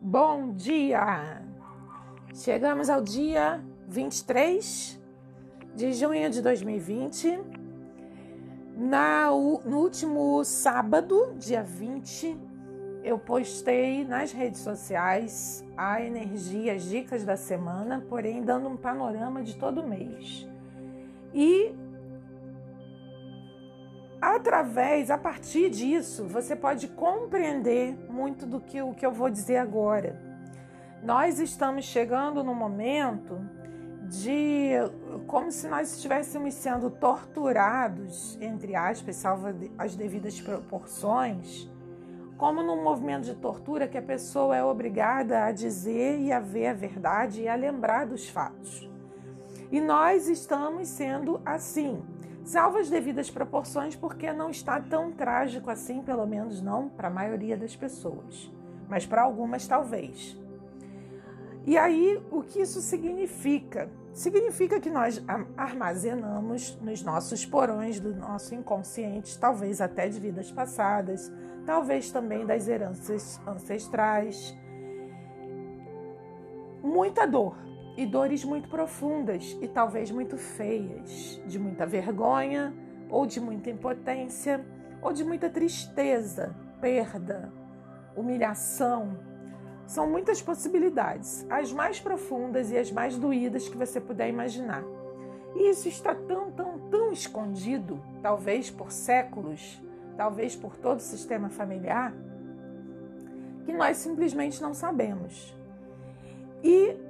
Bom 0.00 0.52
dia! 0.52 1.42
Chegamos 2.32 2.88
ao 2.88 3.02
dia 3.02 3.60
23 3.88 4.96
de 5.74 5.92
junho 5.92 6.30
de 6.30 6.40
2020. 6.40 7.36
Na, 8.76 9.28
no 9.28 9.78
último 9.78 10.44
sábado, 10.44 11.34
dia 11.36 11.64
20, 11.64 12.38
eu 13.02 13.18
postei 13.18 14.04
nas 14.04 14.30
redes 14.30 14.60
sociais 14.60 15.66
a 15.76 16.00
energia, 16.00 16.74
as 16.74 16.84
dicas 16.84 17.24
da 17.24 17.36
semana, 17.36 18.00
porém 18.08 18.40
dando 18.42 18.68
um 18.68 18.76
panorama 18.76 19.42
de 19.42 19.56
todo 19.56 19.82
mês. 19.82 20.48
E 21.34 21.74
através, 24.38 25.10
a 25.10 25.18
partir 25.18 25.68
disso, 25.68 26.24
você 26.24 26.54
pode 26.54 26.88
compreender 26.88 27.96
muito 28.08 28.46
do 28.46 28.60
que 28.60 28.80
o 28.80 28.94
que 28.94 29.04
eu 29.04 29.12
vou 29.12 29.28
dizer 29.28 29.56
agora. 29.56 30.20
Nós 31.02 31.38
estamos 31.38 31.84
chegando 31.84 32.42
no 32.42 32.54
momento 32.54 33.38
de 34.08 34.70
como 35.26 35.50
se 35.50 35.68
nós 35.68 35.94
estivéssemos 35.94 36.54
sendo 36.54 36.88
torturados, 36.88 38.38
entre 38.40 38.74
aspas, 38.74 39.16
salvo 39.16 39.48
as 39.76 39.94
devidas 39.94 40.40
proporções, 40.40 41.68
como 42.36 42.62
num 42.62 42.82
movimento 42.82 43.24
de 43.24 43.34
tortura 43.34 43.88
que 43.88 43.98
a 43.98 44.02
pessoa 44.02 44.56
é 44.56 44.62
obrigada 44.62 45.44
a 45.44 45.52
dizer 45.52 46.20
e 46.20 46.32
a 46.32 46.38
ver 46.38 46.68
a 46.68 46.72
verdade 46.72 47.42
e 47.42 47.48
a 47.48 47.56
lembrar 47.56 48.06
dos 48.06 48.28
fatos. 48.28 48.88
E 49.70 49.80
nós 49.80 50.28
estamos 50.28 50.88
sendo 50.88 51.40
assim 51.44 52.02
salvo 52.48 52.78
as 52.78 52.88
devidas 52.88 53.30
proporções, 53.30 53.94
porque 53.94 54.32
não 54.32 54.48
está 54.48 54.80
tão 54.80 55.12
trágico 55.12 55.70
assim, 55.70 56.02
pelo 56.02 56.26
menos 56.26 56.62
não 56.62 56.88
para 56.88 57.08
a 57.08 57.10
maioria 57.10 57.58
das 57.58 57.76
pessoas, 57.76 58.50
mas 58.88 59.04
para 59.04 59.22
algumas 59.22 59.66
talvez. 59.68 60.34
E 61.66 61.76
aí, 61.76 62.18
o 62.30 62.42
que 62.42 62.62
isso 62.62 62.80
significa? 62.80 63.90
Significa 64.14 64.80
que 64.80 64.88
nós 64.88 65.22
armazenamos 65.58 66.74
nos 66.80 67.02
nossos 67.02 67.44
porões 67.44 68.00
do 68.00 68.14
nosso 68.14 68.54
inconsciente, 68.54 69.38
talvez 69.38 69.82
até 69.82 70.08
de 70.08 70.18
vidas 70.18 70.50
passadas, 70.50 71.30
talvez 71.66 72.10
também 72.10 72.46
das 72.46 72.66
heranças 72.66 73.38
ancestrais, 73.46 74.56
muita 76.82 77.26
dor 77.26 77.68
e 77.98 78.06
dores 78.06 78.44
muito 78.44 78.68
profundas 78.68 79.58
e 79.60 79.66
talvez 79.66 80.08
muito 80.12 80.38
feias, 80.38 81.42
de 81.44 81.58
muita 81.58 81.84
vergonha 81.84 82.72
ou 83.10 83.26
de 83.26 83.40
muita 83.40 83.70
impotência 83.70 84.64
ou 85.02 85.12
de 85.12 85.24
muita 85.24 85.50
tristeza, 85.50 86.54
perda, 86.80 87.52
humilhação. 88.14 89.18
São 89.84 90.08
muitas 90.08 90.40
possibilidades, 90.40 91.44
as 91.50 91.72
mais 91.72 91.98
profundas 91.98 92.70
e 92.70 92.78
as 92.78 92.92
mais 92.92 93.18
doídas 93.18 93.68
que 93.68 93.76
você 93.76 94.00
puder 94.00 94.28
imaginar. 94.28 94.84
E 95.56 95.68
isso 95.68 95.88
está 95.88 96.14
tão, 96.14 96.52
tão, 96.52 96.78
tão 96.90 97.10
escondido, 97.10 98.00
talvez 98.22 98.70
por 98.70 98.92
séculos, 98.92 99.82
talvez 100.16 100.54
por 100.54 100.76
todo 100.76 100.98
o 100.98 101.02
sistema 101.02 101.48
familiar, 101.48 102.14
que 103.64 103.72
nós 103.72 103.96
simplesmente 103.96 104.62
não 104.62 104.72
sabemos. 104.72 105.52
E 106.62 107.07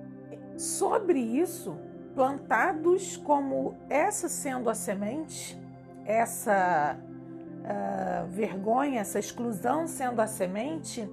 Sobre 0.56 1.20
isso, 1.20 1.76
plantados 2.14 3.16
como 3.16 3.76
essa 3.88 4.28
sendo 4.28 4.68
a 4.68 4.74
semente, 4.74 5.56
essa 6.04 6.98
uh, 6.98 8.26
vergonha, 8.28 9.00
essa 9.00 9.18
exclusão 9.18 9.86
sendo 9.86 10.20
a 10.20 10.26
semente, 10.26 11.08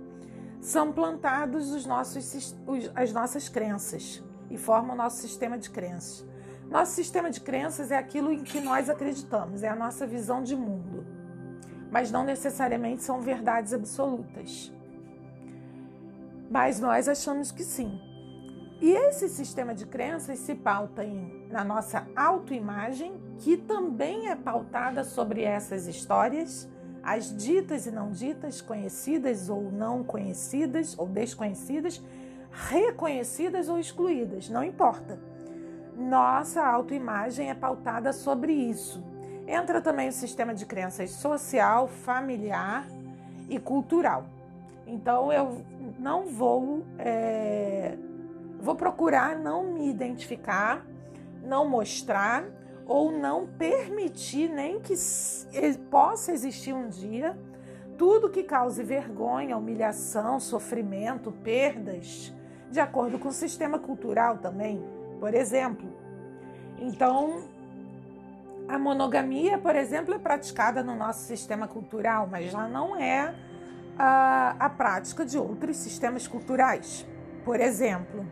são 0.59 0.91
plantados 0.91 1.71
os 1.71 1.85
nossos, 1.85 2.55
os, 2.65 2.91
as 2.95 3.13
nossas 3.13 3.47
crenças 3.47 4.23
e 4.49 4.57
formam 4.57 4.95
o 4.95 4.97
nosso 4.97 5.17
sistema 5.17 5.57
de 5.57 5.69
crenças. 5.69 6.25
Nosso 6.69 6.93
sistema 6.93 7.29
de 7.29 7.39
crenças 7.39 7.91
é 7.91 7.97
aquilo 7.97 8.31
em 8.31 8.43
que 8.43 8.59
nós 8.59 8.89
acreditamos, 8.89 9.61
é 9.61 9.69
a 9.69 9.75
nossa 9.75 10.07
visão 10.07 10.41
de 10.41 10.55
mundo, 10.55 11.05
mas 11.91 12.11
não 12.11 12.23
necessariamente 12.23 13.03
são 13.03 13.21
verdades 13.21 13.73
absolutas. 13.73 14.73
Mas 16.49 16.79
nós 16.79 17.07
achamos 17.07 17.51
que 17.51 17.63
sim. 17.63 18.01
E 18.81 18.91
esse 18.91 19.29
sistema 19.29 19.73
de 19.73 19.85
crenças 19.85 20.39
se 20.39 20.53
pauta 20.53 21.03
em, 21.03 21.47
na 21.49 21.63
nossa 21.63 22.05
autoimagem, 22.15 23.13
que 23.39 23.55
também 23.55 24.29
é 24.29 24.35
pautada 24.35 25.03
sobre 25.03 25.43
essas 25.43 25.87
histórias, 25.87 26.69
as 27.01 27.35
ditas 27.35 27.85
e 27.85 27.91
não 27.91 28.11
ditas, 28.11 28.61
conhecidas 28.61 29.49
ou 29.49 29.71
não 29.71 30.03
conhecidas, 30.03 30.97
ou 30.97 31.07
desconhecidas, 31.07 32.03
reconhecidas 32.51 33.69
ou 33.69 33.79
excluídas, 33.79 34.49
não 34.49 34.63
importa. 34.63 35.19
Nossa 35.95 36.65
autoimagem 36.65 37.49
é 37.49 37.53
pautada 37.53 38.11
sobre 38.11 38.51
isso. 38.51 39.01
Entra 39.47 39.79
também 39.79 40.09
o 40.09 40.11
sistema 40.11 40.53
de 40.53 40.65
crenças 40.65 41.11
social, 41.11 41.87
familiar 41.87 42.85
e 43.47 43.59
cultural. 43.59 44.25
Então 44.85 45.31
eu 45.31 45.61
não 45.99 46.25
vou 46.25 46.83
é, 46.97 47.97
Vou 48.65 48.73
procurar 48.73 49.37
não 49.37 49.73
me 49.73 49.87
identificar, 49.87 50.83
não 51.43 51.69
mostrar 51.69 52.43
ou 52.87 53.11
não 53.11 53.45
permitir 53.45 54.49
nem 54.49 54.79
que 54.79 54.95
possa 55.91 56.31
existir 56.31 56.73
um 56.73 56.89
dia 56.89 57.37
tudo 57.95 58.27
que 58.27 58.41
cause 58.41 58.81
vergonha, 58.81 59.55
humilhação, 59.55 60.39
sofrimento, 60.39 61.31
perdas, 61.31 62.33
de 62.71 62.79
acordo 62.79 63.19
com 63.19 63.27
o 63.27 63.31
sistema 63.31 63.77
cultural 63.77 64.39
também, 64.39 64.83
por 65.19 65.35
exemplo. 65.35 65.87
Então, 66.79 67.43
a 68.67 68.79
monogamia, 68.79 69.59
por 69.59 69.75
exemplo, 69.75 70.15
é 70.15 70.17
praticada 70.17 70.81
no 70.81 70.95
nosso 70.95 71.19
sistema 71.19 71.67
cultural, 71.67 72.27
mas 72.31 72.51
já 72.51 72.67
não 72.67 72.95
é 72.95 73.31
a, 73.95 74.55
a 74.57 74.69
prática 74.71 75.23
de 75.23 75.37
outros 75.37 75.77
sistemas 75.77 76.27
culturais. 76.27 77.05
Por 77.45 77.59
exemplo, 77.59 78.25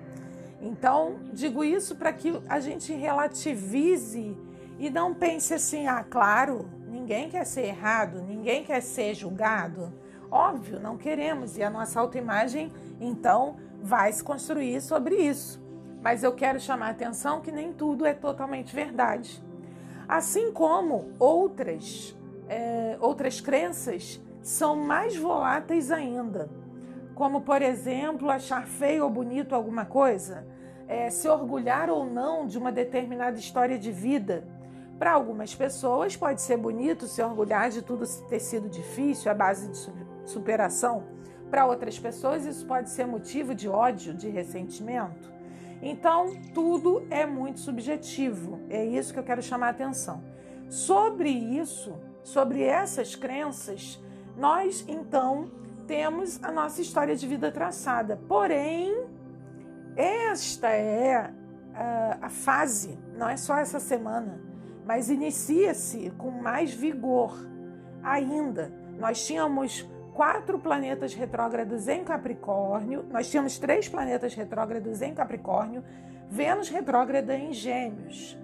então, 0.63 1.19
digo 1.33 1.61
isso 1.61 1.93
para 1.97 2.13
que 2.13 2.41
a 2.47 2.57
gente 2.61 2.93
relativize 2.93 4.37
e 4.79 4.89
não 4.89 5.13
pense 5.13 5.53
assim: 5.53 5.87
ah, 5.87 6.05
claro, 6.09 6.69
ninguém 6.87 7.29
quer 7.29 7.45
ser 7.45 7.65
errado, 7.65 8.21
ninguém 8.21 8.63
quer 8.63 8.81
ser 8.81 9.13
julgado. 9.13 9.91
Óbvio, 10.31 10.79
não 10.79 10.97
queremos, 10.97 11.57
e 11.57 11.63
a 11.63 11.69
nossa 11.69 11.99
autoimagem, 11.99 12.71
então, 12.99 13.57
vai 13.81 14.11
se 14.13 14.23
construir 14.23 14.79
sobre 14.81 15.15
isso. 15.15 15.61
Mas 16.01 16.23
eu 16.23 16.33
quero 16.33 16.59
chamar 16.59 16.87
a 16.87 16.91
atenção 16.91 17.41
que 17.41 17.51
nem 17.51 17.73
tudo 17.73 18.05
é 18.05 18.13
totalmente 18.13 18.73
verdade. 18.73 19.43
Assim 20.07 20.51
como 20.53 21.11
outras, 21.19 22.17
é, 22.47 22.97
outras 23.01 23.41
crenças 23.41 24.21
são 24.41 24.77
mais 24.77 25.15
voláteis 25.15 25.91
ainda 25.91 26.49
como 27.13 27.41
por 27.41 27.61
exemplo 27.61 28.29
achar 28.29 28.65
feio 28.65 29.03
ou 29.03 29.09
bonito 29.09 29.53
alguma 29.53 29.85
coisa, 29.85 30.45
é, 30.87 31.09
se 31.09 31.27
orgulhar 31.27 31.89
ou 31.89 32.05
não 32.05 32.45
de 32.45 32.57
uma 32.57 32.71
determinada 32.71 33.37
história 33.37 33.77
de 33.77 33.91
vida. 33.91 34.47
Para 34.99 35.11
algumas 35.11 35.53
pessoas 35.53 36.15
pode 36.15 36.41
ser 36.41 36.57
bonito 36.57 37.07
se 37.07 37.21
orgulhar 37.21 37.69
de 37.69 37.81
tudo 37.81 38.05
ter 38.27 38.39
sido 38.39 38.69
difícil, 38.69 39.31
a 39.31 39.33
base 39.33 39.67
de 39.69 39.77
superação. 40.25 41.03
Para 41.49 41.65
outras 41.65 41.99
pessoas 41.99 42.45
isso 42.45 42.65
pode 42.65 42.89
ser 42.89 43.05
motivo 43.05 43.53
de 43.53 43.67
ódio, 43.67 44.13
de 44.13 44.29
ressentimento. 44.29 45.31
Então, 45.81 46.31
tudo 46.53 47.05
é 47.09 47.25
muito 47.25 47.59
subjetivo. 47.59 48.61
É 48.69 48.85
isso 48.85 49.11
que 49.11 49.19
eu 49.19 49.23
quero 49.23 49.43
chamar 49.43 49.67
a 49.67 49.71
atenção. 49.71 50.23
Sobre 50.69 51.29
isso, 51.29 51.93
sobre 52.23 52.63
essas 52.63 53.15
crenças, 53.15 54.01
nós 54.37 54.85
então 54.87 55.51
temos 55.85 56.41
a 56.41 56.51
nossa 56.51 56.81
história 56.81 57.15
de 57.15 57.27
vida 57.27 57.51
traçada. 57.51 58.17
Porém, 58.27 59.02
esta 59.95 60.69
é 60.69 61.31
a, 61.73 62.17
a 62.21 62.29
fase, 62.29 62.97
não 63.17 63.29
é 63.29 63.37
só 63.37 63.57
essa 63.57 63.79
semana, 63.79 64.39
mas 64.85 65.09
inicia-se 65.09 66.11
com 66.17 66.31
mais 66.31 66.73
vigor 66.73 67.35
ainda. 68.03 68.71
Nós 68.99 69.25
tínhamos 69.25 69.89
quatro 70.13 70.59
planetas 70.59 71.13
retrógrados 71.13 71.87
em 71.87 72.03
Capricórnio, 72.03 73.05
nós 73.11 73.29
tínhamos 73.29 73.57
três 73.57 73.87
planetas 73.89 74.33
retrógrados 74.33 75.01
em 75.01 75.13
Capricórnio, 75.13 75.83
Vênus 76.29 76.69
retrógrada 76.69 77.35
em 77.35 77.53
Gêmeos. 77.53 78.37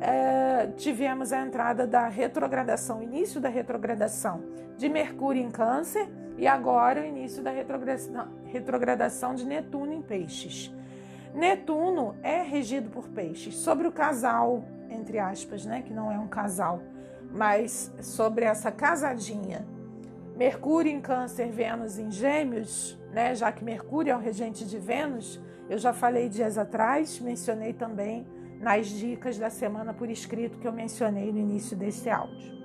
É, 0.00 0.68
tivemos 0.76 1.32
a 1.32 1.44
entrada 1.44 1.86
da 1.86 2.06
retrogradação, 2.08 3.02
início 3.02 3.40
da 3.40 3.48
retrogradação 3.48 4.42
de 4.76 4.88
Mercúrio 4.88 5.42
em 5.42 5.50
Câncer 5.50 6.08
e 6.36 6.46
agora 6.46 7.00
o 7.00 7.04
início 7.04 7.42
da 7.42 7.50
retrogradação, 7.50 8.28
retrogradação 8.44 9.34
de 9.34 9.44
Netuno 9.44 9.92
em 9.92 10.00
Peixes. 10.00 10.72
Netuno 11.34 12.16
é 12.22 12.42
regido 12.42 12.90
por 12.90 13.08
Peixes, 13.08 13.56
sobre 13.56 13.86
o 13.86 13.92
casal, 13.92 14.64
entre 14.90 15.18
aspas, 15.18 15.64
né, 15.64 15.82
que 15.82 15.92
não 15.92 16.10
é 16.10 16.18
um 16.18 16.28
casal, 16.28 16.80
mas 17.30 17.92
sobre 18.00 18.44
essa 18.44 18.72
casadinha. 18.72 19.66
Mercúrio 20.36 20.92
em 20.92 21.00
Câncer, 21.00 21.50
Vênus 21.50 21.98
em 21.98 22.10
Gêmeos, 22.12 22.96
né? 23.12 23.34
Já 23.34 23.50
que 23.50 23.64
Mercúrio 23.64 24.12
é 24.12 24.16
o 24.16 24.20
regente 24.20 24.64
de 24.64 24.78
Vênus, 24.78 25.40
eu 25.68 25.78
já 25.78 25.92
falei 25.92 26.28
dias 26.28 26.56
atrás, 26.56 27.18
mencionei 27.18 27.72
também 27.72 28.24
nas 28.60 28.86
dicas 28.86 29.36
da 29.36 29.50
semana 29.50 29.92
por 29.92 30.08
escrito 30.08 30.58
que 30.58 30.66
eu 30.66 30.72
mencionei 30.72 31.32
no 31.32 31.38
início 31.38 31.76
desse 31.76 32.08
áudio. 32.08 32.56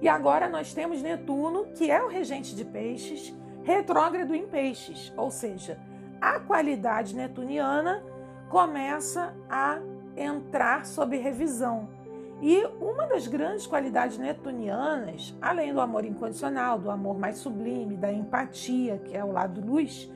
E 0.00 0.08
agora 0.08 0.48
nós 0.48 0.72
temos 0.72 1.02
Netuno, 1.02 1.66
que 1.74 1.90
é 1.90 2.02
o 2.02 2.08
regente 2.08 2.56
de 2.56 2.64
Peixes, 2.64 3.34
retrógrado 3.62 4.34
em 4.34 4.46
Peixes, 4.46 5.12
ou 5.16 5.30
seja, 5.30 5.78
a 6.20 6.40
qualidade 6.40 7.14
netuniana 7.14 8.02
começa 8.48 9.34
a 9.48 9.78
entrar 10.16 10.86
sob 10.86 11.16
revisão. 11.16 11.88
E 12.40 12.64
uma 12.80 13.06
das 13.06 13.26
grandes 13.26 13.66
qualidades 13.66 14.16
netunianas, 14.16 15.36
além 15.40 15.72
do 15.72 15.80
amor 15.80 16.04
incondicional, 16.04 16.78
do 16.78 16.90
amor 16.90 17.18
mais 17.18 17.38
sublime, 17.38 17.96
da 17.96 18.12
empatia, 18.12 18.98
que 18.98 19.16
é 19.16 19.24
o 19.24 19.32
lado 19.32 19.60
luz, 19.60 20.08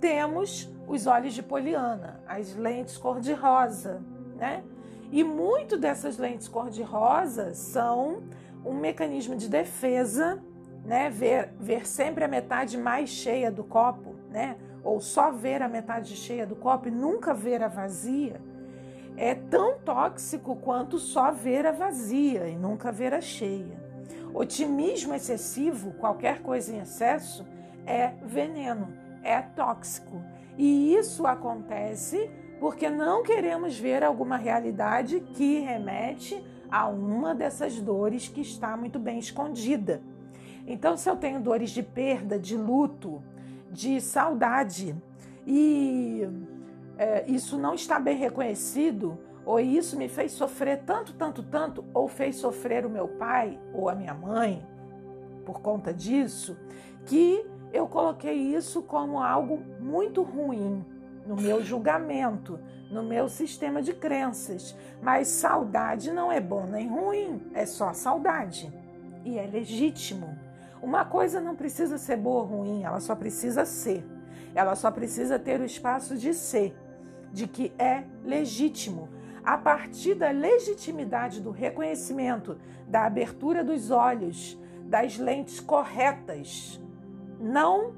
temos 0.00 0.68
os 0.88 1.06
olhos 1.06 1.34
de 1.34 1.42
Poliana, 1.42 2.20
as 2.26 2.56
lentes 2.56 2.96
cor-de-rosa, 2.96 4.02
né? 4.36 4.64
E 5.10 5.22
muito 5.22 5.76
dessas 5.78 6.18
lentes 6.18 6.48
cor-de-rosa 6.48 7.54
são 7.54 8.22
um 8.64 8.74
mecanismo 8.74 9.36
de 9.36 9.48
defesa, 9.48 10.42
né? 10.84 11.08
Ver, 11.10 11.54
ver 11.60 11.86
sempre 11.86 12.24
a 12.24 12.28
metade 12.28 12.76
mais 12.76 13.08
cheia 13.08 13.50
do 13.50 13.62
copo, 13.62 14.16
né? 14.30 14.56
Ou 14.88 15.02
só 15.02 15.30
ver 15.30 15.60
a 15.60 15.68
metade 15.68 16.16
cheia 16.16 16.46
do 16.46 16.56
copo 16.56 16.88
e 16.88 16.90
nunca 16.90 17.34
ver 17.34 17.62
a 17.62 17.68
vazia 17.68 18.40
é 19.18 19.34
tão 19.34 19.78
tóxico 19.80 20.56
quanto 20.56 20.98
só 20.98 21.30
ver 21.30 21.66
a 21.66 21.72
vazia 21.72 22.48
e 22.48 22.56
nunca 22.56 22.90
ver 22.90 23.12
a 23.12 23.20
cheia. 23.20 23.76
Otimismo 24.32 25.12
excessivo, 25.12 25.92
qualquer 25.92 26.40
coisa 26.40 26.74
em 26.74 26.78
excesso, 26.78 27.44
é 27.84 28.14
veneno, 28.24 28.88
é 29.22 29.42
tóxico. 29.42 30.22
E 30.56 30.94
isso 30.94 31.26
acontece 31.26 32.30
porque 32.58 32.88
não 32.88 33.22
queremos 33.22 33.78
ver 33.78 34.02
alguma 34.02 34.38
realidade 34.38 35.20
que 35.34 35.60
remete 35.60 36.42
a 36.70 36.88
uma 36.88 37.34
dessas 37.34 37.78
dores 37.78 38.26
que 38.26 38.40
está 38.40 38.74
muito 38.74 38.98
bem 38.98 39.18
escondida. 39.18 40.00
Então, 40.66 40.96
se 40.96 41.10
eu 41.10 41.16
tenho 41.16 41.40
dores 41.40 41.70
de 41.72 41.82
perda, 41.82 42.38
de 42.38 42.56
luto, 42.56 43.22
de 43.70 44.00
saudade 44.00 44.96
e 45.46 46.28
é, 46.96 47.24
isso 47.26 47.56
não 47.56 47.74
está 47.74 47.98
bem 47.98 48.16
reconhecido, 48.16 49.18
ou 49.44 49.58
isso 49.58 49.96
me 49.96 50.08
fez 50.08 50.32
sofrer 50.32 50.82
tanto, 50.84 51.14
tanto, 51.14 51.42
tanto, 51.42 51.84
ou 51.94 52.06
fez 52.06 52.36
sofrer 52.36 52.84
o 52.84 52.90
meu 52.90 53.08
pai 53.08 53.58
ou 53.72 53.88
a 53.88 53.94
minha 53.94 54.12
mãe 54.12 54.62
por 55.46 55.62
conta 55.62 55.94
disso, 55.94 56.58
que 57.06 57.46
eu 57.72 57.86
coloquei 57.86 58.34
isso 58.34 58.82
como 58.82 59.22
algo 59.22 59.62
muito 59.80 60.22
ruim 60.22 60.84
no 61.26 61.36
meu 61.36 61.62
julgamento, 61.62 62.60
no 62.90 63.02
meu 63.02 63.28
sistema 63.28 63.80
de 63.80 63.94
crenças. 63.94 64.76
Mas 65.02 65.28
saudade 65.28 66.12
não 66.12 66.30
é 66.30 66.40
bom 66.40 66.66
nem 66.66 66.88
ruim, 66.88 67.40
é 67.54 67.64
só 67.64 67.94
saudade. 67.94 68.70
E 69.24 69.38
é 69.38 69.46
legítimo. 69.46 70.38
Uma 70.82 71.04
coisa 71.04 71.40
não 71.40 71.56
precisa 71.56 71.98
ser 71.98 72.16
boa 72.16 72.42
ou 72.42 72.46
ruim, 72.46 72.84
ela 72.84 73.00
só 73.00 73.14
precisa 73.14 73.64
ser. 73.64 74.04
Ela 74.54 74.74
só 74.74 74.90
precisa 74.90 75.38
ter 75.38 75.60
o 75.60 75.64
espaço 75.64 76.16
de 76.16 76.32
ser 76.32 76.74
de 77.32 77.46
que 77.46 77.72
é 77.78 78.04
legítimo. 78.24 79.08
A 79.44 79.56
partir 79.56 80.14
da 80.14 80.30
legitimidade 80.30 81.40
do 81.40 81.50
reconhecimento, 81.50 82.58
da 82.86 83.04
abertura 83.04 83.64
dos 83.64 83.90
olhos, 83.90 84.58
das 84.84 85.18
lentes 85.18 85.60
corretas, 85.60 86.80
não 87.40 87.94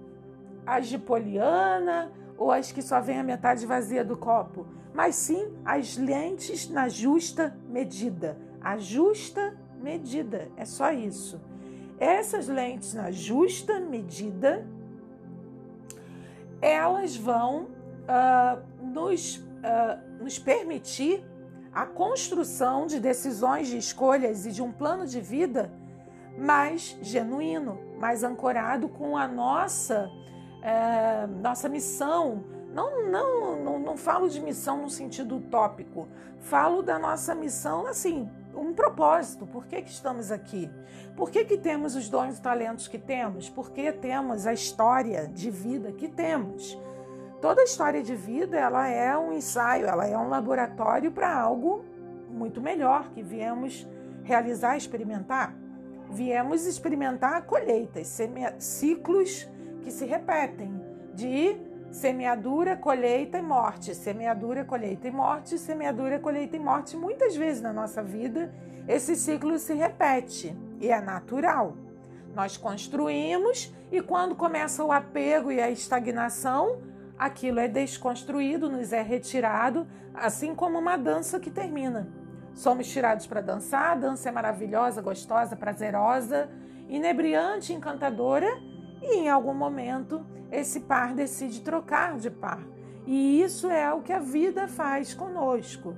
as 0.67 0.89
de 0.89 0.99
poliana 0.99 2.13
ou 2.37 2.51
as 2.51 2.71
que 2.71 2.83
só 2.83 3.01
vêm 3.01 3.19
a 3.19 3.25
metade 3.25 3.67
vazia 3.67 4.05
do 4.05 4.17
copo, 4.17 4.67
mas 4.95 5.15
sim 5.15 5.53
as 5.65 5.97
lentes 5.97 6.69
na 6.69 6.89
justa 6.89 7.57
medida. 7.69 8.37
A 8.61 8.77
justa 8.77 9.57
medida, 9.81 10.49
é 10.57 10.65
só 10.65 10.93
isso. 10.93 11.41
Essas 12.01 12.49
lentes 12.49 12.95
na 12.95 13.11
justa 13.11 13.79
medida, 13.79 14.67
elas 16.63 17.15
vão 17.15 17.65
uh, 17.65 18.83
nos, 18.83 19.37
uh, 19.37 20.23
nos 20.23 20.39
permitir 20.39 21.23
a 21.73 21.85
construção 21.85 22.87
de 22.87 22.99
decisões, 22.99 23.69
de 23.69 23.77
escolhas 23.77 24.47
e 24.47 24.51
de 24.51 24.63
um 24.63 24.73
plano 24.73 25.07
de 25.07 25.21
vida 25.21 25.71
mais 26.39 26.97
genuíno, 27.03 27.79
mais 27.99 28.25
ancorado 28.25 28.89
com 28.89 29.17
a 29.17 29.29
nossa, 29.29 30.11
é, 30.63 31.27
nossa 31.27 31.69
missão. 31.69 32.43
Não, 32.73 33.09
não, 33.09 33.63
não, 33.63 33.79
não 33.79 33.97
falo 33.97 34.29
de 34.29 34.41
missão 34.41 34.83
no 34.83 34.91
sentido 34.91 35.37
utópico, 35.37 36.09
falo 36.39 36.83
da 36.83 36.99
nossa 36.99 37.35
missão 37.35 37.87
assim, 37.87 38.29
um 38.55 38.73
propósito. 38.73 39.47
Por 39.47 39.67
que, 39.67 39.83
que 39.83 39.91
estamos 39.91 40.31
aqui? 40.31 40.71
Por 41.17 41.31
que, 41.31 41.45
que 41.45 41.57
temos 41.57 41.95
os 41.95 42.09
dons 42.09 42.39
e 42.39 42.43
talentos 42.43 42.89
que 42.89 42.99
temos? 42.99 43.49
Por 43.49 43.71
que 43.71 43.93
temos 43.93 44.47
a 44.47 44.53
história 44.53 45.27
de 45.27 45.51
vida 45.51 45.93
que 45.93 46.09
temos? 46.09 46.79
Toda 47.41 47.63
história 47.63 48.03
de 48.03 48.15
vida 48.15 48.59
ela 48.59 48.87
é 48.89 49.17
um 49.17 49.33
ensaio, 49.33 49.87
ela 49.87 50.07
é 50.07 50.17
um 50.17 50.29
laboratório 50.29 51.11
para 51.11 51.35
algo 51.35 51.85
muito 52.29 52.61
melhor 52.61 53.11
que 53.11 53.23
viemos 53.23 53.89
realizar, 54.23 54.77
experimentar. 54.77 55.57
Viemos 56.11 56.67
experimentar 56.67 57.47
colheitas, 57.47 58.19
ciclos 58.59 59.49
que 59.83 59.91
se 59.91 60.05
repetem 60.05 60.81
de 61.15 61.57
semeadura, 61.91 62.77
colheita 62.77 63.39
e 63.39 63.43
morte, 63.43 63.95
semeadura, 63.95 64.65
colheita 64.65 65.09
e 65.09 65.11
morte, 65.11 65.59
semeadura, 65.59 66.19
colheita 66.19 66.57
e 66.57 66.61
morte. 66.61 66.97
Muitas 66.97 67.37
vezes 67.37 67.61
na 67.61 67.73
nossa 67.73 68.03
vida 68.03 68.53
esse 68.87 69.17
ciclo 69.17 69.59
se 69.59 69.75
repete 69.75 70.57
e 70.81 70.89
é 70.89 71.01
natural. 71.01 71.77
Nós 72.35 72.57
construímos 72.57 73.75
e 73.91 74.01
quando 74.01 74.37
começa 74.37 74.85
o 74.85 74.93
apego 74.93 75.51
e 75.51 75.61
a 75.61 75.71
estagnação, 75.71 76.81
aquilo 77.19 77.59
é 77.59 77.67
desconstruído, 77.67 78.71
nos 78.71 78.93
é 78.93 79.03
retirado, 79.03 79.87
assim 80.15 80.55
como 80.55 80.79
uma 80.79 80.97
dança 80.97 81.41
que 81.41 81.51
termina. 81.51 82.09
Somos 82.55 82.89
tirados 82.89 83.27
para 83.27 83.41
dançar, 83.41 83.93
a 83.93 83.95
dança 83.95 84.29
é 84.29 84.33
maravilhosa, 84.33 85.03
gostosa, 85.03 85.57
prazerosa, 85.57 86.49
inebriante, 86.89 87.73
encantadora, 87.73 88.49
e 89.03 89.17
em 89.17 89.29
algum 89.29 89.55
momento 89.55 90.25
esse 90.51 90.81
par 90.81 91.15
decide 91.15 91.61
trocar 91.61 92.17
de 92.17 92.31
par. 92.31 92.61
E 93.07 93.43
isso 93.43 93.71
é 93.71 93.93
o 93.93 94.03
que 94.03 94.13
a 94.13 94.19
vida 94.19 94.69
faz 94.69 95.15
conosco. 95.15 95.97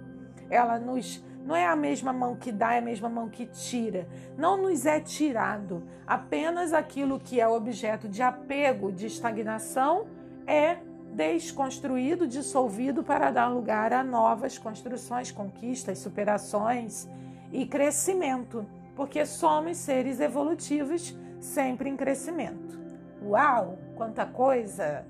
Ela 0.49 0.79
nos 0.79 1.23
não 1.45 1.57
é 1.57 1.67
a 1.67 1.75
mesma 1.75 2.13
mão 2.13 2.37
que 2.37 2.53
dá, 2.53 2.75
é 2.75 2.79
a 2.79 2.83
mesma 2.83 3.09
mão 3.09 3.29
que 3.29 3.47
tira. 3.47 4.07
Não 4.39 4.57
nos 4.57 4.87
é 4.87 5.01
tirado. 5.01 5.83
Apenas 6.07 6.73
aquilo 6.73 7.19
que 7.19 7.41
é 7.41 7.49
objeto 7.49 8.09
de 8.09 8.23
apego, 8.23 8.93
de 8.93 9.07
estagnação, 9.07 10.07
é 10.47 10.79
desconstruído, 11.13 12.27
dissolvido 12.27 13.03
para 13.03 13.31
dar 13.31 13.49
lugar 13.49 13.93
a 13.93 14.03
novas 14.03 14.57
construções, 14.57 15.31
conquistas, 15.31 15.99
superações 15.99 17.09
e 17.53 17.67
crescimento, 17.67 18.65
porque 18.97 19.27
somos 19.27 19.77
seres 19.77 20.21
evolutivos 20.21 21.15
sempre 21.41 21.91
em 21.91 21.97
crescimento. 21.97 22.81
Uau, 23.23 23.79
quanta 23.97 24.27
coisa! 24.27 25.05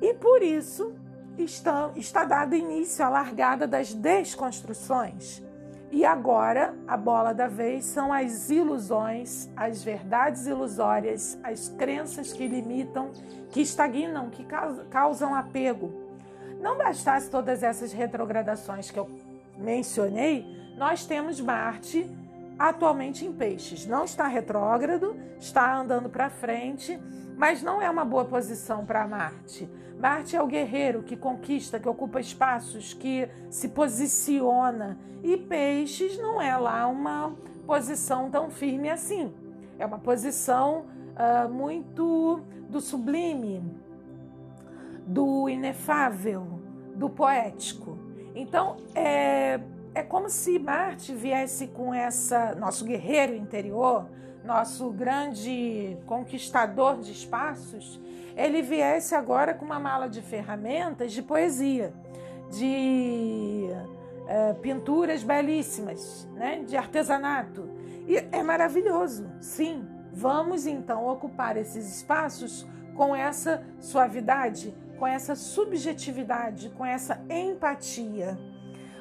E 0.00 0.14
por 0.14 0.42
isso 0.42 0.94
está, 1.38 1.90
está 1.96 2.24
dado 2.24 2.54
início 2.54 3.04
à 3.04 3.08
largada 3.08 3.66
das 3.66 3.94
desconstruções. 3.94 5.42
E 5.90 6.04
agora 6.04 6.74
a 6.88 6.96
bola 6.96 7.32
da 7.32 7.46
vez 7.46 7.84
são 7.84 8.12
as 8.12 8.50
ilusões, 8.50 9.48
as 9.56 9.82
verdades 9.82 10.46
ilusórias, 10.46 11.38
as 11.42 11.68
crenças 11.68 12.32
que 12.32 12.48
limitam 12.48 13.12
que 13.50 13.60
estagnam, 13.60 14.28
que 14.28 14.44
causam 14.90 15.34
apego. 15.34 15.94
Não 16.60 16.76
bastasse 16.76 17.30
todas 17.30 17.62
essas 17.62 17.92
retrogradações 17.92 18.90
que 18.90 18.98
eu 18.98 19.08
mencionei, 19.56 20.44
nós 20.76 21.06
temos 21.06 21.40
Marte 21.40 22.10
atualmente 22.58 23.24
em 23.24 23.32
Peixes. 23.32 23.86
Não 23.86 24.04
está 24.04 24.26
retrógrado, 24.26 25.16
está 25.38 25.76
andando 25.76 26.08
para 26.08 26.30
frente, 26.30 27.00
mas 27.36 27.62
não 27.62 27.80
é 27.80 27.90
uma 27.90 28.04
boa 28.04 28.24
posição 28.24 28.84
para 28.84 29.06
Marte. 29.06 29.68
Marte 29.98 30.36
é 30.36 30.42
o 30.42 30.46
guerreiro 30.46 31.02
que 31.02 31.16
conquista, 31.16 31.78
que 31.78 31.88
ocupa 31.88 32.20
espaços, 32.20 32.94
que 32.94 33.28
se 33.50 33.68
posiciona. 33.68 34.98
E 35.22 35.36
Peixes 35.36 36.18
não 36.18 36.40
é 36.40 36.56
lá 36.56 36.86
uma 36.86 37.34
posição 37.66 38.30
tão 38.30 38.50
firme 38.50 38.90
assim. 38.90 39.32
É 39.78 39.86
uma 39.86 39.98
posição 39.98 40.86
uh, 41.14 41.48
muito 41.48 42.40
do 42.68 42.80
sublime, 42.80 43.62
do 45.06 45.48
inefável, 45.48 46.60
do 46.94 47.08
poético. 47.08 47.98
Então, 48.34 48.76
é, 48.94 49.60
é 49.94 50.02
como 50.02 50.28
se 50.28 50.58
Marte 50.58 51.14
viesse 51.14 51.68
com 51.68 51.94
essa, 51.94 52.54
nosso 52.54 52.84
guerreiro 52.84 53.34
interior, 53.34 54.08
nosso 54.44 54.90
grande 54.90 55.96
conquistador 56.04 57.00
de 57.00 57.12
espaços, 57.12 58.00
ele 58.36 58.60
viesse 58.60 59.14
agora 59.14 59.54
com 59.54 59.64
uma 59.64 59.78
mala 59.78 60.08
de 60.08 60.20
ferramentas 60.20 61.12
de 61.12 61.22
poesia, 61.22 61.94
de 62.50 63.68
é, 64.26 64.52
pinturas 64.54 65.22
belíssimas, 65.22 66.28
né? 66.34 66.62
de 66.66 66.76
artesanato. 66.76 67.70
E 68.06 68.16
é 68.16 68.42
maravilhoso, 68.42 69.30
sim. 69.40 69.86
Vamos 70.12 70.66
então 70.66 71.06
ocupar 71.06 71.56
esses 71.56 71.96
espaços 71.96 72.66
com 72.94 73.14
essa 73.14 73.64
suavidade, 73.80 74.74
com 74.98 75.06
essa 75.06 75.34
subjetividade, 75.34 76.70
com 76.70 76.84
essa 76.84 77.20
empatia. 77.28 78.38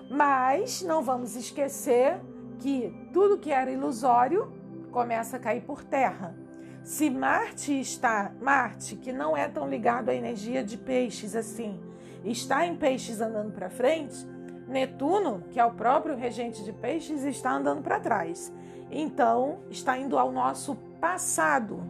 Mas 0.09 0.81
não 0.81 1.01
vamos 1.01 1.35
esquecer 1.35 2.19
que 2.59 2.93
tudo 3.11 3.37
que 3.37 3.51
era 3.51 3.71
ilusório 3.71 4.51
começa 4.91 5.37
a 5.37 5.39
cair 5.39 5.61
por 5.61 5.83
terra. 5.83 6.35
Se 6.83 7.09
Marte 7.09 7.79
está, 7.79 8.31
Marte, 8.41 8.95
que 8.95 9.11
não 9.11 9.35
é 9.35 9.47
tão 9.47 9.67
ligado 9.67 10.09
à 10.09 10.15
energia 10.15 10.63
de 10.63 10.77
peixes 10.77 11.35
assim, 11.35 11.79
está 12.23 12.65
em 12.65 12.75
peixes 12.75 13.21
andando 13.21 13.51
para 13.51 13.69
frente, 13.69 14.27
Netuno, 14.67 15.43
que 15.49 15.59
é 15.59 15.65
o 15.65 15.71
próprio 15.71 16.15
regente 16.15 16.63
de 16.63 16.73
peixes, 16.73 17.23
está 17.23 17.53
andando 17.53 17.81
para 17.81 17.99
trás. 17.99 18.51
Então, 18.91 19.59
está 19.69 19.97
indo 19.97 20.17
ao 20.17 20.31
nosso 20.31 20.75
passado. 20.99 21.83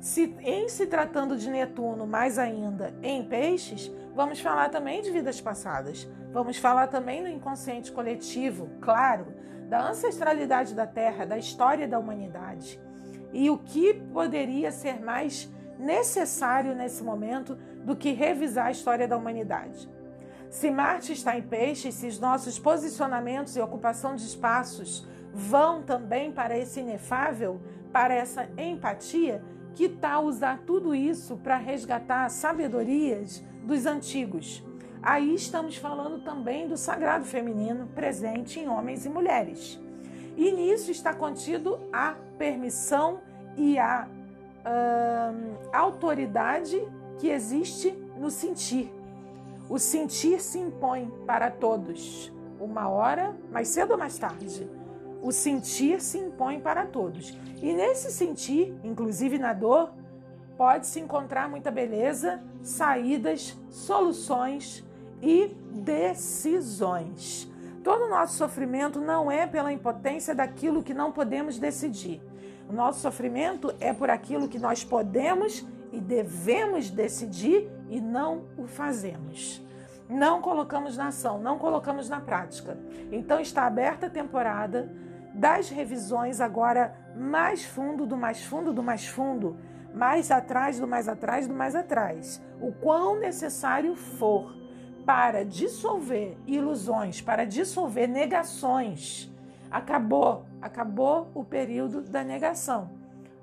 Se, 0.00 0.34
em 0.40 0.68
se 0.68 0.86
tratando 0.86 1.36
de 1.36 1.50
Netuno, 1.50 2.06
mais 2.06 2.38
ainda 2.38 2.94
em 3.02 3.24
peixes, 3.24 3.90
vamos 4.14 4.40
falar 4.40 4.68
também 4.68 5.02
de 5.02 5.10
vidas 5.10 5.40
passadas. 5.40 6.08
Vamos 6.32 6.58
falar 6.58 6.86
também 6.86 7.22
do 7.22 7.28
inconsciente 7.28 7.90
coletivo, 7.90 8.68
claro, 8.80 9.26
da 9.68 9.88
ancestralidade 9.88 10.74
da 10.74 10.86
Terra, 10.86 11.24
da 11.24 11.38
história 11.38 11.88
da 11.88 11.98
humanidade. 11.98 12.80
E 13.32 13.50
o 13.50 13.58
que 13.58 13.94
poderia 13.94 14.72
ser 14.72 15.00
mais 15.00 15.50
necessário 15.78 16.74
nesse 16.74 17.02
momento 17.02 17.56
do 17.84 17.96
que 17.96 18.12
revisar 18.12 18.66
a 18.66 18.70
história 18.70 19.08
da 19.08 19.16
humanidade? 19.16 19.88
Se 20.50 20.70
Marte 20.70 21.12
está 21.12 21.38
em 21.38 21.42
peixes, 21.42 21.94
se 21.94 22.08
os 22.08 22.18
nossos 22.18 22.58
posicionamentos 22.58 23.56
e 23.56 23.60
ocupação 23.60 24.16
de 24.16 24.24
espaços 24.24 25.06
vão 25.32 25.82
também 25.82 26.32
para 26.32 26.58
esse 26.58 26.80
inefável, 26.80 27.60
para 27.92 28.14
essa 28.14 28.48
empatia, 28.58 29.42
que 29.74 29.88
tal 29.88 30.24
usar 30.24 30.58
tudo 30.66 30.94
isso 30.94 31.36
para 31.36 31.56
resgatar 31.56 32.28
sabedorias 32.28 33.42
dos 33.64 33.86
antigos? 33.86 34.62
Aí 35.02 35.34
estamos 35.34 35.76
falando 35.76 36.22
também 36.22 36.68
do 36.68 36.76
sagrado 36.76 37.24
feminino 37.24 37.86
presente 37.94 38.60
em 38.60 38.68
homens 38.68 39.06
e 39.06 39.08
mulheres. 39.08 39.80
E 40.36 40.52
nisso 40.52 40.90
está 40.90 41.14
contido 41.14 41.80
a 41.92 42.16
permissão 42.38 43.20
e 43.56 43.78
a 43.78 44.06
autoridade 45.72 46.80
que 47.18 47.28
existe 47.28 47.90
no 48.18 48.30
sentir. 48.30 48.92
O 49.68 49.78
sentir 49.78 50.40
se 50.40 50.58
impõe 50.58 51.10
para 51.26 51.50
todos, 51.50 52.32
uma 52.58 52.88
hora, 52.88 53.34
mais 53.50 53.68
cedo 53.68 53.92
ou 53.92 53.98
mais 53.98 54.18
tarde. 54.18 54.68
O 55.22 55.32
sentir 55.32 56.00
se 56.00 56.18
impõe 56.18 56.60
para 56.60 56.86
todos. 56.86 57.36
E 57.62 57.72
nesse 57.72 58.10
sentir, 58.10 58.74
inclusive 58.82 59.38
na 59.38 59.52
dor, 59.52 59.92
pode-se 60.60 61.00
encontrar 61.00 61.48
muita 61.48 61.70
beleza, 61.70 62.38
saídas, 62.62 63.58
soluções 63.70 64.84
e 65.22 65.56
decisões. 65.72 67.50
Todo 67.82 68.04
o 68.04 68.10
nosso 68.10 68.36
sofrimento 68.36 69.00
não 69.00 69.30
é 69.30 69.46
pela 69.46 69.72
impotência 69.72 70.34
daquilo 70.34 70.82
que 70.82 70.92
não 70.92 71.12
podemos 71.12 71.58
decidir. 71.58 72.20
O 72.68 72.74
nosso 72.74 73.00
sofrimento 73.00 73.74
é 73.80 73.94
por 73.94 74.10
aquilo 74.10 74.50
que 74.50 74.58
nós 74.58 74.84
podemos 74.84 75.66
e 75.90 75.98
devemos 75.98 76.90
decidir 76.90 77.66
e 77.88 77.98
não 77.98 78.44
o 78.58 78.66
fazemos. 78.66 79.64
Não 80.10 80.42
colocamos 80.42 80.94
na 80.94 81.06
ação, 81.06 81.40
não 81.40 81.58
colocamos 81.58 82.06
na 82.06 82.20
prática. 82.20 82.76
Então 83.10 83.40
está 83.40 83.62
aberta 83.62 84.08
a 84.08 84.10
temporada 84.10 84.92
das 85.32 85.70
revisões 85.70 86.38
agora 86.38 86.94
mais 87.16 87.64
fundo 87.64 88.04
do 88.04 88.14
mais 88.14 88.44
fundo 88.44 88.74
do 88.74 88.82
mais 88.82 89.06
fundo, 89.06 89.56
mais 89.94 90.30
atrás 90.30 90.78
do 90.78 90.86
mais 90.86 91.08
atrás 91.08 91.46
do 91.46 91.54
mais 91.54 91.74
atrás. 91.74 92.40
O 92.60 92.72
quão 92.72 93.18
necessário 93.18 93.94
for 93.94 94.54
para 95.04 95.44
dissolver 95.44 96.36
ilusões, 96.46 97.20
para 97.20 97.44
dissolver 97.44 98.08
negações. 98.08 99.30
Acabou, 99.70 100.44
acabou 100.60 101.28
o 101.34 101.44
período 101.44 102.02
da 102.02 102.22
negação. 102.22 102.90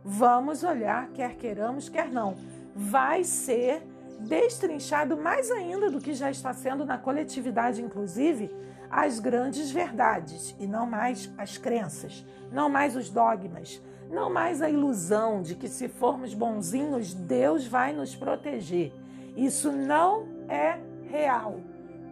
Vamos 0.04 0.64
olhar, 0.64 1.10
quer 1.10 1.36
queiramos, 1.36 1.90
quer 1.90 2.10
não. 2.10 2.36
Vai 2.76 3.24
ser 3.24 3.82
destrinchado 4.20 5.18
mais 5.18 5.52
ainda 5.52 5.90
do 5.90 6.00
que 6.00 6.14
já 6.14 6.30
está 6.30 6.54
sendo 6.54 6.86
na 6.86 6.98
coletividade, 6.98 7.82
inclusive, 7.82 8.54
as 8.90 9.20
grandes 9.20 9.70
verdades 9.70 10.56
e 10.60 10.66
não 10.66 10.86
mais 10.86 11.32
as 11.38 11.58
crenças, 11.58 12.26
não 12.52 12.70
mais 12.70 12.96
os 12.96 13.10
dogmas, 13.10 13.82
não 14.10 14.32
mais 14.32 14.62
a 14.62 14.70
ilusão 14.70 15.42
de 15.42 15.56
que 15.56 15.68
se 15.68 15.88
formos 15.88 16.34
bonzinhos, 16.34 17.14
Deus 17.14 17.66
vai 17.66 17.94
nos 17.94 18.16
proteger. 18.16 18.94
Isso 19.36 19.72
não 19.72 20.26
é 20.48 20.80
real. 21.10 21.60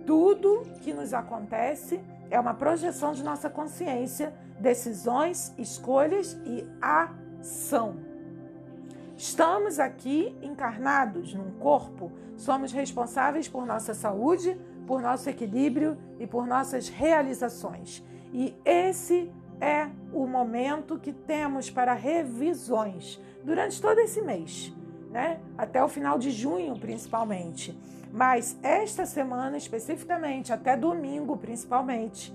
Tudo 0.06 0.64
que 0.82 0.94
nos 0.94 1.14
acontece 1.14 2.00
é 2.30 2.40
uma 2.40 2.54
projeção 2.54 3.14
de 3.14 3.24
nossa 3.24 3.50
consciência, 3.50 4.34
decisões, 4.60 5.54
escolhas 5.58 6.38
e 6.46 6.68
ação. 6.82 7.96
Estamos 9.18 9.80
aqui 9.80 10.36
encarnados 10.42 11.34
num 11.34 11.52
corpo, 11.52 12.12
somos 12.36 12.72
responsáveis 12.72 13.48
por 13.48 13.66
nossa 13.66 13.94
saúde, 13.94 14.60
por 14.86 15.02
nosso 15.02 15.30
equilíbrio 15.30 15.98
e 16.20 16.28
por 16.28 16.46
nossas 16.46 16.90
realizações. 16.90 18.04
E 18.34 18.54
esse 18.66 19.32
é 19.60 19.90
o 20.14 20.26
momento 20.28 21.00
que 21.00 21.14
temos 21.14 21.70
para 21.70 21.94
revisões 21.94 23.20
durante 23.44 23.82
todo 23.82 24.00
esse 24.00 24.22
mês, 24.22 24.74
né? 25.12 25.40
Até 25.58 25.84
o 25.84 25.88
final 25.88 26.18
de 26.18 26.32
junho, 26.32 26.78
principalmente. 26.78 27.78
Mas 28.12 28.58
esta 28.64 29.06
semana 29.06 29.58
especificamente, 29.58 30.54
até 30.54 30.76
domingo 30.76 31.38
principalmente, 31.38 32.34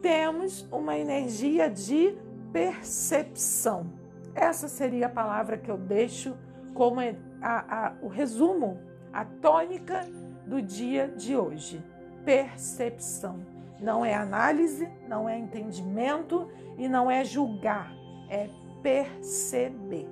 temos 0.00 0.66
uma 0.70 0.98
energia 0.98 1.68
de 1.68 2.16
percepção 2.52 4.02
essa 4.34 4.66
seria 4.66 5.06
a 5.06 5.10
palavra 5.10 5.58
que 5.58 5.70
eu 5.70 5.76
deixo 5.76 6.34
como 6.74 7.00
a, 7.00 7.06
a, 7.42 7.92
o 8.02 8.08
resumo, 8.08 8.80
a 9.12 9.24
tônica 9.24 10.06
do 10.46 10.60
dia 10.62 11.08
de 11.08 11.36
hoje. 11.36 11.82
Percepção. 12.24 13.51
Não 13.82 14.04
é 14.04 14.14
análise, 14.14 14.88
não 15.08 15.28
é 15.28 15.36
entendimento 15.36 16.48
e 16.78 16.88
não 16.88 17.10
é 17.10 17.24
julgar, 17.24 17.92
é 18.30 18.48
perceber. 18.82 20.08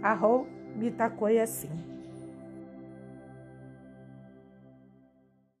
Arro, 0.00 0.46
Mitacoia 0.76 1.42
assim. 1.42 1.93